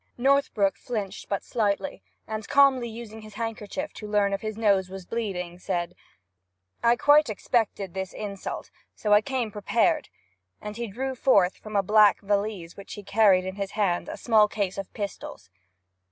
Northbrook 0.17 0.77
flinched 0.77 1.29
but 1.29 1.43
slightly, 1.43 2.01
and 2.27 2.47
calmly 2.47 2.89
using 2.89 3.21
his 3.21 3.35
handkerchief 3.35 3.93
to 3.93 4.07
learn 4.07 4.33
if 4.33 4.41
his 4.41 4.57
nose 4.57 4.89
was 4.89 5.05
bleeding, 5.05 5.59
said, 5.59 5.93
'I 6.83 6.95
quite 6.95 7.29
expected 7.29 7.93
this 7.93 8.11
insult, 8.11 8.71
so 8.95 9.13
I 9.13 9.21
came 9.21 9.51
prepared.' 9.51 10.09
And 10.59 10.75
he 10.75 10.87
drew 10.87 11.13
forth 11.13 11.57
from 11.57 11.75
a 11.75 11.83
black 11.83 12.19
valise 12.21 12.75
which 12.75 12.93
he 12.95 13.03
carried 13.03 13.45
in 13.45 13.57
his 13.57 13.73
hand 13.73 14.09
a 14.09 14.17
small 14.17 14.47
case 14.47 14.79
of 14.79 14.91
pistols. 14.93 15.51